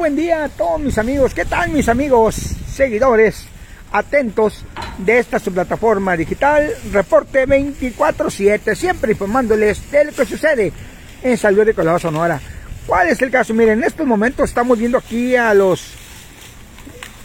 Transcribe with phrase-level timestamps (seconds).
[0.00, 1.34] buen día a todos mis amigos.
[1.34, 2.34] ¿Qué tal mis amigos,
[2.72, 3.44] seguidores,
[3.92, 4.64] atentos
[4.96, 6.72] de esta su plataforma digital?
[6.90, 10.72] Reporte 24-7, siempre informándoles de lo que sucede
[11.22, 12.40] en Salud de Colorado, Sonora.
[12.86, 13.52] ¿Cuál es el caso?
[13.52, 15.92] Miren, en estos momentos estamos viendo aquí a los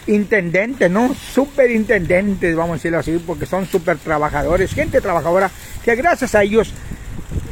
[0.07, 1.15] intendentes, ¿no?
[1.15, 5.49] Superintendentes, vamos a decirlo así, porque son super trabajadores, gente trabajadora,
[5.81, 6.73] que gracias a ellos,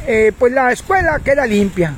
[0.06, 1.94] eh, pues la escuela queda limpia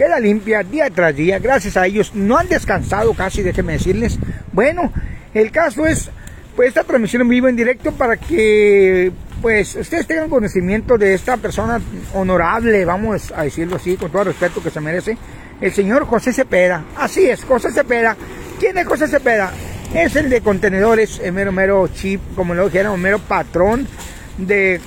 [0.00, 2.14] queda limpia día tras día, gracias a ellos.
[2.14, 4.18] No han descansado casi, déjenme decirles.
[4.50, 4.90] Bueno,
[5.34, 6.08] el caso es,
[6.56, 11.36] pues esta transmisión en vivo en directo para que pues ustedes tengan conocimiento de esta
[11.36, 11.82] persona
[12.14, 15.18] honorable, vamos a decirlo así, con todo el respeto que se merece,
[15.60, 16.82] el señor José Cepeda.
[16.96, 18.16] Así es, José Cepeda.
[18.58, 19.52] ¿Quién es José Cepeda?
[19.92, 23.86] Es el de contenedores, el mero mero chip, como lo dijeron, mero patrón
[24.38, 24.80] de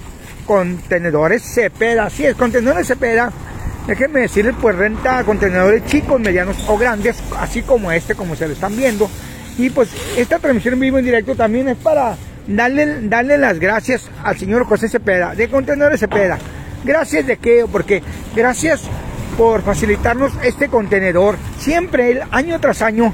[0.47, 2.05] contenedores Cepeda.
[2.05, 3.31] Así es, contenedores Cepeda
[3.87, 8.53] Déjenme decirles, pues renta contenedores chicos, medianos o grandes, así como este, como se lo
[8.53, 9.09] están viendo.
[9.57, 12.15] Y pues esta transmisión en vivo en directo también es para
[12.47, 16.39] darle, darle las gracias al señor José Cepeda, de Contenedores Cepeda.
[16.83, 18.01] Gracias de qué, porque
[18.35, 18.83] gracias
[19.37, 21.35] por facilitarnos este contenedor.
[21.59, 23.13] Siempre, el año tras año,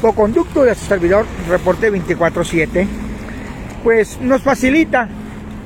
[0.00, 2.86] por conducto de su servidor, reporte 24-7,
[3.82, 5.08] pues nos facilita,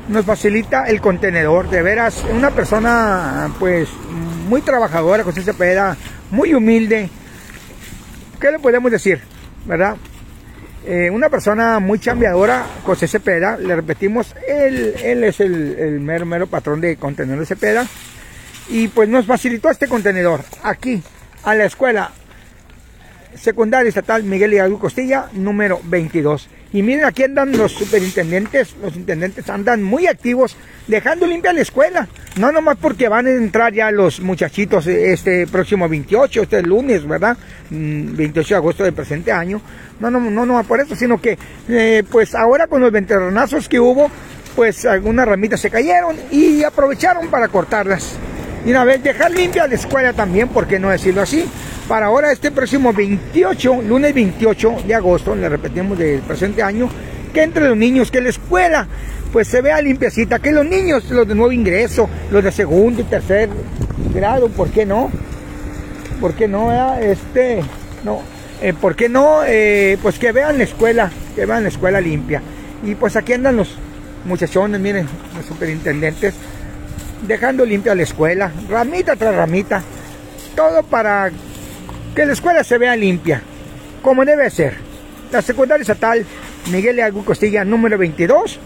[0.09, 1.71] nos facilita el contenedor.
[1.71, 3.89] De veras, una persona, pues
[4.49, 5.97] muy trabajadora, José Cepeda,
[6.31, 7.11] muy humilde.
[8.41, 9.21] ¿Qué le podemos decir?
[9.67, 9.97] ¿Verdad?
[10.87, 16.47] Eh, una persona muy chambeadora, José Cepeda, le repetimos, él, él es el, mero, mero
[16.47, 17.87] patrón de contenedor Cepeda.
[18.71, 21.03] Y pues nos facilitó este contenedor aquí,
[21.45, 22.11] a la escuela
[23.35, 26.49] secundaria estatal Miguel Hidalgo Costilla, número 22.
[26.73, 30.55] Y miren, aquí andan los superintendentes, los intendentes andan muy activos,
[30.87, 32.09] dejando limpia la escuela.
[32.37, 37.39] No nomás porque van a entrar ya los muchachitos este próximo 28, este lunes, ¿verdad?
[37.71, 39.63] 28 mm, de agosto del presente año.
[39.99, 43.81] No, no, no, no por eso, sino que eh, pues ahora con los venterronazos que
[43.81, 44.11] hubo,
[44.55, 48.13] pues algunas ramitas se cayeron y aprovecharon para cortarlas.
[48.67, 51.49] Y una vez dejar limpia la escuela también, ¿por qué no decirlo así?
[51.89, 56.89] Para ahora este próximo 28, lunes 28 de agosto, le repetimos del presente año,
[57.33, 58.87] que entre los niños, que la escuela
[59.33, 63.05] pues se vea limpiecita, que los niños, los de nuevo ingreso, los de segundo y
[63.05, 63.49] tercer
[64.15, 65.11] grado, ¿por qué no?
[66.21, 66.95] ¿Por qué no?
[66.99, 67.63] Este,
[68.05, 68.21] no,
[68.61, 69.41] eh, ¿por qué no?
[69.47, 72.43] Eh, pues que vean la escuela, que vean la escuela limpia.
[72.85, 73.75] Y pues aquí andan los
[74.27, 75.07] muchachones, miren,
[75.37, 76.35] los superintendentes,
[77.27, 79.83] dejando limpia la escuela, ramita tras ramita,
[80.55, 81.31] todo para
[82.15, 83.43] que la escuela se vea limpia,
[84.03, 84.75] como debe ser.
[85.31, 86.25] La secundaria estatal
[86.71, 88.59] Miguel Agú Costilla número 22.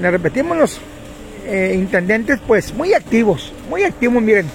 [0.00, 0.80] Le repetimos los
[1.46, 4.46] eh, intendentes, pues muy activos, muy activos, miren.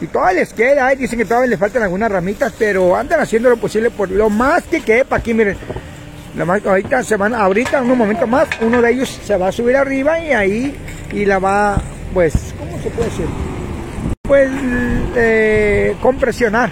[0.00, 3.56] Y todavía les queda, dicen que todavía les faltan algunas ramitas, pero andan haciendo lo
[3.56, 5.56] posible por lo más que quepa aquí, miren.
[6.64, 9.76] ahorita se van, ahorita en un momento más, uno de ellos se va a subir
[9.76, 10.76] arriba y ahí
[11.12, 11.80] y la va,
[12.12, 13.55] pues, ¿cómo se puede decir?
[14.26, 14.50] Pues
[15.14, 16.70] eh, compresionar.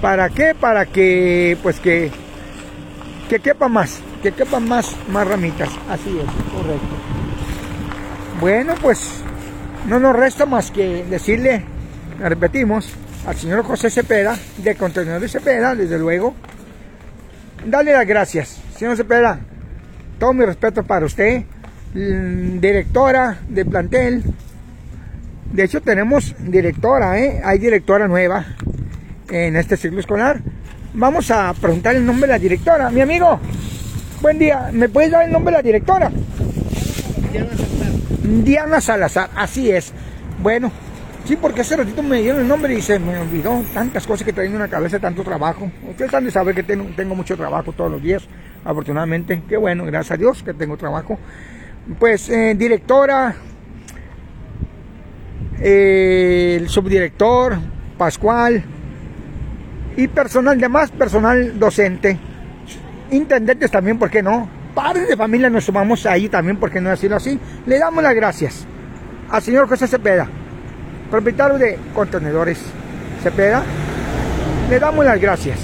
[0.00, 0.54] ¿Para qué?
[0.54, 2.10] Para que pues que
[3.28, 5.70] que quepa más, que quepan más más ramitas.
[5.88, 6.94] Así es, correcto.
[8.40, 9.22] Bueno, pues
[9.88, 11.64] no nos resta más que decirle,
[12.18, 12.90] repetimos,
[13.26, 16.34] al señor José Cepeda, de Contenedores Cepeda, desde luego,
[17.64, 18.60] darle las gracias.
[18.76, 19.38] Señor Cepeda,
[20.18, 21.44] todo mi respeto para usted,
[21.94, 24.24] directora de plantel,
[25.54, 27.40] de hecho, tenemos directora, ¿eh?
[27.44, 28.44] Hay directora nueva
[29.30, 30.40] en este ciclo escolar.
[30.94, 32.90] Vamos a preguntar el nombre de la directora.
[32.90, 33.38] Mi amigo,
[34.20, 34.70] buen día.
[34.72, 36.10] ¿Me puedes dar el nombre de la directora?
[37.30, 38.44] Diana Salazar.
[38.44, 39.92] Diana Salazar, así es.
[40.42, 40.72] Bueno,
[41.24, 44.32] sí, porque hace ratito me dieron el nombre y se me olvidó tantas cosas que
[44.32, 45.70] traigo en una cabeza, tanto trabajo.
[45.88, 48.26] Ustedes han de saber que tengo, tengo mucho trabajo todos los días,
[48.64, 49.40] afortunadamente.
[49.48, 51.16] Qué bueno, gracias a Dios que tengo trabajo.
[52.00, 53.36] Pues, eh, directora,
[55.60, 57.58] el subdirector,
[57.96, 58.64] Pascual,
[59.96, 62.18] y personal de más, personal docente,
[63.10, 64.48] intendentes también, ¿por qué no?
[64.74, 67.38] Padres de familia nos sumamos ahí también, ¿por qué no decirlo así?
[67.66, 68.66] Le damos las gracias
[69.30, 70.26] al señor José Cepeda,
[71.10, 72.60] propietario de contenedores
[73.22, 73.62] Cepeda,
[74.68, 75.58] le damos las gracias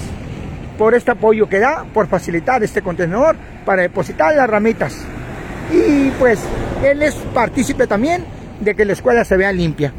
[0.77, 3.35] por este apoyo que da, por facilitar este contenedor
[3.65, 4.97] para depositar las ramitas.
[5.71, 6.39] Y pues
[6.83, 8.23] él es partícipe también
[8.61, 9.91] de que la escuela se vea limpia.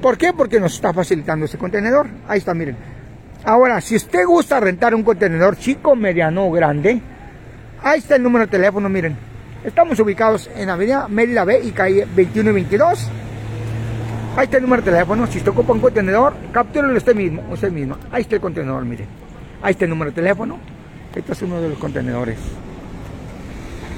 [0.00, 0.32] ¿Por qué?
[0.32, 2.08] Porque nos está facilitando ese contenedor.
[2.26, 2.76] Ahí está, miren.
[3.44, 7.00] Ahora, si usted gusta rentar un contenedor chico, mediano o grande,
[7.82, 9.16] ahí está el número de teléfono, miren.
[9.64, 13.08] Estamos ubicados en Avenida Mérida B y calle 21 y 22.
[14.36, 15.26] Ahí está el número de teléfono.
[15.26, 17.96] Si usted ocupa un contenedor, captúrelo usted mismo, usted mismo.
[18.10, 19.06] Ahí está el contenedor, mire.
[19.62, 20.58] Ahí está el número de teléfono.
[21.14, 22.38] Este es uno de los contenedores.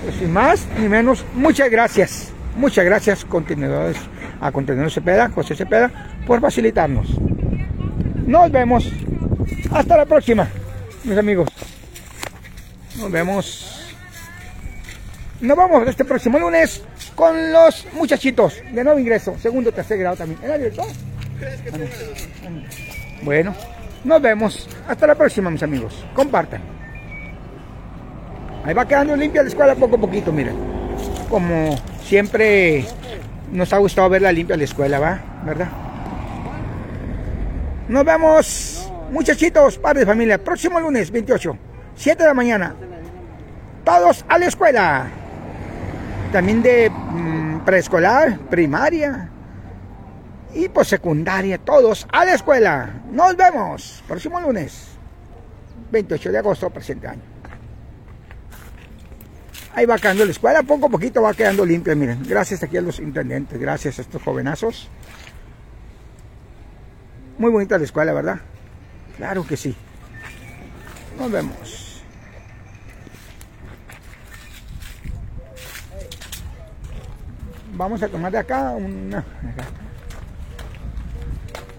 [0.02, 2.35] Pues sin más ni menos, muchas gracias.
[2.56, 3.96] Muchas gracias contenedores,
[4.40, 5.90] a Contenedor Cepeda, José Cepeda,
[6.26, 7.08] por facilitarnos.
[8.26, 8.90] Nos vemos.
[9.70, 10.48] Hasta la próxima,
[11.02, 11.48] mis amigos.
[12.98, 13.94] Nos vemos.
[15.40, 16.82] Nos vamos este próximo lunes
[17.16, 20.38] con los muchachitos de nuevo ingreso, segundo, tercer grado también.
[23.22, 23.54] Bueno,
[24.04, 24.68] nos vemos.
[24.86, 26.04] Hasta la próxima, mis amigos.
[26.14, 26.62] Compartan.
[28.64, 30.56] Ahí va quedando limpia la escuela poco a poquito, miren.
[31.28, 32.84] Como siempre
[33.50, 35.20] nos ha gustado verla limpia la escuela, ¿va?
[35.44, 35.68] ¿Verdad?
[37.88, 41.56] Nos vemos, muchachitos, padres de familia, próximo lunes 28,
[41.96, 42.74] 7 de la mañana.
[43.84, 45.06] Todos a la escuela.
[46.32, 49.28] También de mm, preescolar, primaria
[50.54, 52.90] y pues secundaria, todos a la escuela.
[53.10, 54.88] Nos vemos, próximo lunes,
[55.90, 57.33] 28 de agosto, presente año.
[59.74, 62.22] Ahí va quedando la escuela, poco a poquito va quedando limpia, miren.
[62.22, 64.88] Gracias aquí a los intendentes, gracias a estos jovenazos.
[67.38, 68.40] Muy bonita la escuela, ¿verdad?
[69.16, 69.74] Claro que sí.
[71.18, 72.02] Nos vemos.
[77.72, 79.24] Vamos a tomar de acá una...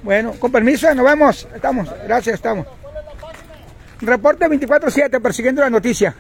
[0.04, 1.48] Bueno, con permiso, nos vemos.
[1.56, 2.68] Estamos, gracias, estamos.
[4.02, 6.14] Reporte 24-7, persiguiendo la noticia.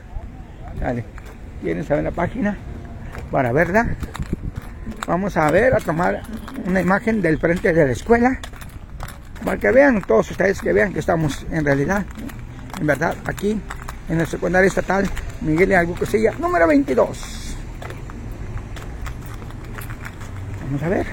[0.80, 1.15] Dale.
[1.66, 2.56] ¿Quieren saber la página?
[3.32, 3.96] Para verla.
[5.08, 6.22] Vamos a ver, a tomar
[6.64, 8.40] una imagen del frente de la escuela.
[9.44, 12.06] Para que vean, todos ustedes que vean que estamos en realidad,
[12.80, 13.60] en verdad, aquí
[14.08, 15.10] en la secundaria estatal
[15.42, 17.58] Miguel Hidalgo Cosilla, número 22.
[20.66, 21.08] Vamos a ver.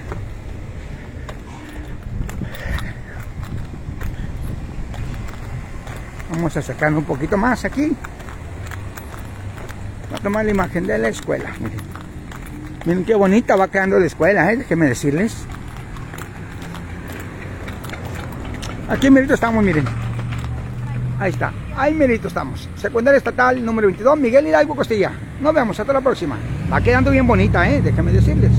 [6.31, 7.97] Vamos a acercar un poquito más aquí.
[10.23, 11.51] Tomar la imagen de la escuela.
[11.61, 11.79] Miren.
[12.85, 14.57] Miren qué bonita va quedando la escuela, ¿eh?
[14.57, 15.37] déjenme decirles.
[18.89, 19.85] Aquí en Merito estamos, miren.
[21.19, 21.53] Ahí está.
[21.77, 22.69] Ahí Merito estamos.
[22.77, 25.13] Secundaria estatal número 22, Miguel Hidalgo Costilla.
[25.41, 26.37] Nos vemos hasta la próxima.
[26.73, 27.81] Va quedando bien bonita, ¿eh?
[27.81, 28.51] déjenme decirles.